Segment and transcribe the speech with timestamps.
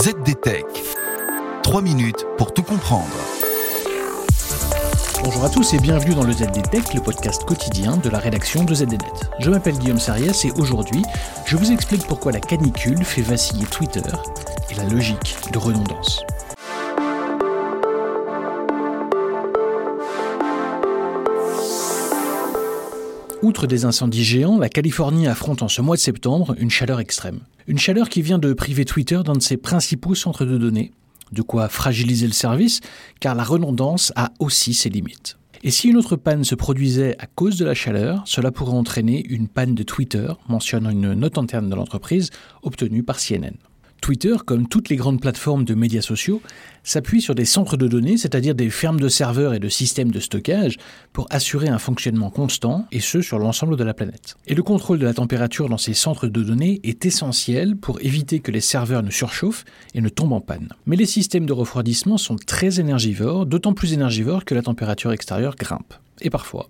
[0.00, 0.64] ZDTech.
[1.64, 3.08] 3 minutes pour tout comprendre.
[5.24, 8.76] Bonjour à tous et bienvenue dans le ZDTech, le podcast quotidien de la rédaction de
[8.76, 9.00] ZDNet.
[9.40, 11.02] Je m'appelle Guillaume Sariès et aujourd'hui,
[11.46, 14.02] je vous explique pourquoi la canicule fait vaciller Twitter
[14.70, 16.22] et la logique de redondance.
[23.40, 27.38] Outre des incendies géants, la Californie affronte en ce mois de septembre une chaleur extrême.
[27.68, 30.90] Une chaleur qui vient de priver Twitter d'un de ses principaux centres de données,
[31.30, 32.80] de quoi fragiliser le service,
[33.20, 35.38] car la redondance a aussi ses limites.
[35.62, 39.24] Et si une autre panne se produisait à cause de la chaleur, cela pourrait entraîner
[39.28, 42.30] une panne de Twitter, mentionnant une note interne de l'entreprise
[42.62, 43.54] obtenue par CNN.
[44.00, 46.40] Twitter, comme toutes les grandes plateformes de médias sociaux,
[46.82, 50.20] s'appuie sur des centres de données, c'est-à-dire des fermes de serveurs et de systèmes de
[50.20, 50.76] stockage,
[51.12, 54.36] pour assurer un fonctionnement constant, et ce sur l'ensemble de la planète.
[54.46, 58.40] Et le contrôle de la température dans ces centres de données est essentiel pour éviter
[58.40, 60.68] que les serveurs ne surchauffent et ne tombent en panne.
[60.86, 65.56] Mais les systèmes de refroidissement sont très énergivores, d'autant plus énergivores que la température extérieure
[65.56, 65.94] grimpe.
[66.20, 66.68] Et parfois,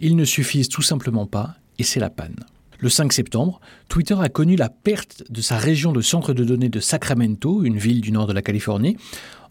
[0.00, 2.36] ils ne suffisent tout simplement pas, et c'est la panne.
[2.82, 6.68] Le 5 septembre, Twitter a connu la perte de sa région de centre de données
[6.68, 8.96] de Sacramento, une ville du nord de la Californie,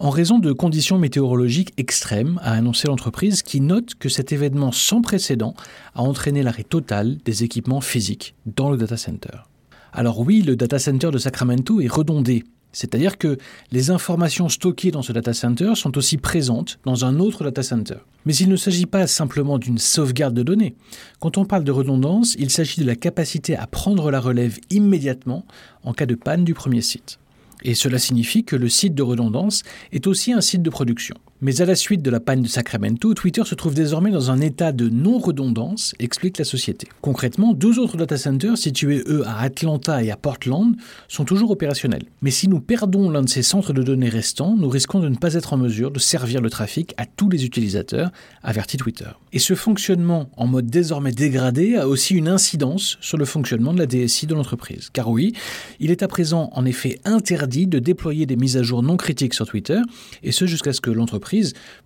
[0.00, 5.00] en raison de conditions météorologiques extrêmes, a annoncé l'entreprise qui note que cet événement sans
[5.00, 5.54] précédent
[5.94, 9.46] a entraîné l'arrêt total des équipements physiques dans le data center.
[9.92, 12.42] Alors oui, le data center de Sacramento est redondé,
[12.72, 13.38] c'est-à-dire que
[13.72, 17.96] les informations stockées dans ce data center sont aussi présentes dans un autre data center.
[18.26, 20.74] Mais il ne s'agit pas simplement d'une sauvegarde de données.
[21.20, 25.44] Quand on parle de redondance, il s'agit de la capacité à prendre la relève immédiatement
[25.84, 27.18] en cas de panne du premier site.
[27.62, 31.16] Et cela signifie que le site de redondance est aussi un site de production.
[31.42, 34.42] Mais à la suite de la panne de Sacramento, Twitter se trouve désormais dans un
[34.42, 36.86] état de non-redondance, explique la société.
[37.00, 40.76] Concrètement, deux autres data centers situés eux à Atlanta et à Portland
[41.08, 42.04] sont toujours opérationnels.
[42.20, 45.16] Mais si nous perdons l'un de ces centres de données restants, nous risquons de ne
[45.16, 48.10] pas être en mesure de servir le trafic à tous les utilisateurs,
[48.42, 49.08] avertit Twitter.
[49.32, 53.78] Et ce fonctionnement en mode désormais dégradé a aussi une incidence sur le fonctionnement de
[53.78, 54.90] la DSI de l'entreprise.
[54.92, 55.32] Car oui,
[55.78, 59.32] il est à présent en effet interdit de déployer des mises à jour non critiques
[59.32, 59.80] sur Twitter,
[60.22, 61.29] et ce jusqu'à ce que l'entreprise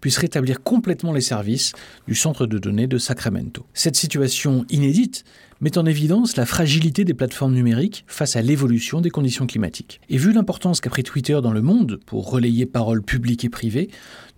[0.01, 1.73] puisse rétablir complètement les services
[2.09, 3.67] du centre de données de Sacramento.
[3.75, 5.25] Cette situation inédite
[5.61, 10.01] met en évidence la fragilité des plateformes numériques face à l'évolution des conditions climatiques.
[10.11, 13.89] Et vu l'importance qu'a pris Twitter dans le monde pour relayer paroles publiques et privées,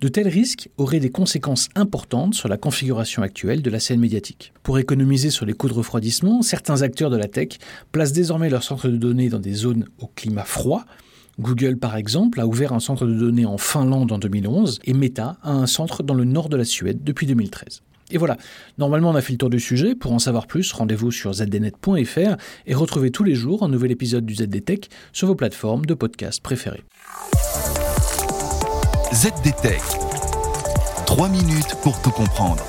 [0.00, 4.52] de tels risques auraient des conséquences importantes sur la configuration actuelle de la scène médiatique.
[4.62, 7.58] Pour économiser sur les coûts de refroidissement, certains acteurs de la tech
[7.92, 10.84] placent désormais leurs centres de données dans des zones au climat froid,
[11.38, 15.36] Google, par exemple, a ouvert un centre de données en Finlande en 2011 et Meta
[15.42, 17.82] a un centre dans le nord de la Suède depuis 2013.
[18.10, 18.36] Et voilà,
[18.78, 19.94] normalement on a fait le tour du sujet.
[19.94, 22.36] Pour en savoir plus, rendez-vous sur zdnet.fr
[22.66, 26.40] et retrouvez tous les jours un nouvel épisode du ZDTech sur vos plateformes de podcast
[26.40, 26.84] préférées.
[29.12, 29.82] ZDTech.
[31.06, 32.62] 3 minutes pour tout comprendre.